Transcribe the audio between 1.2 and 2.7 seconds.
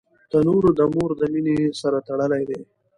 د مینې سره تړلی دی